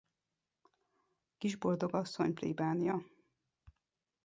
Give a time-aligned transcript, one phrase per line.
[1.37, 3.03] Kisboldogasszony Plébánia.